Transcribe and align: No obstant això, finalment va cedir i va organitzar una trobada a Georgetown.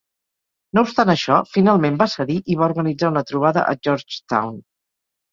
No 0.77 0.83
obstant 0.85 1.09
això, 1.13 1.35
finalment 1.57 1.99
va 1.99 2.07
cedir 2.13 2.37
i 2.53 2.55
va 2.61 2.65
organitzar 2.71 3.11
una 3.15 3.23
trobada 3.33 3.67
a 3.73 3.77
Georgetown. 3.89 4.57